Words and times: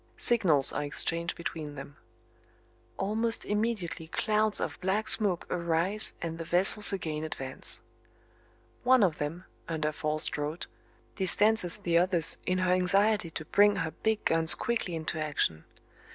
Signals 0.17 0.73
are 0.73 0.83
exchanged 0.83 1.37
between 1.37 1.75
them. 1.75 1.95
Almost 2.97 3.45
immediately 3.45 4.07
clouds 4.07 4.59
of 4.59 4.81
black 4.81 5.07
smoke 5.07 5.45
arise 5.51 6.15
and 6.23 6.39
the 6.39 6.43
vessels 6.43 6.91
again 6.91 7.23
advance. 7.23 7.83
One 8.83 9.03
of 9.03 9.19
them, 9.19 9.45
under 9.69 9.91
forced 9.91 10.31
draught, 10.31 10.65
distances 11.17 11.77
the 11.77 11.99
others 11.99 12.39
in 12.47 12.57
her 12.57 12.73
anxiety 12.73 13.29
to 13.29 13.45
bring 13.45 13.75
her 13.75 13.91
big 13.91 14.25
guns 14.25 14.55
quickly 14.55 14.95
into 14.95 15.23
action. 15.23 15.65